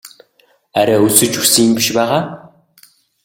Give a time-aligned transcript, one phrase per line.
[0.79, 2.21] Арай өлсөж үхсэн юм биш байгаа?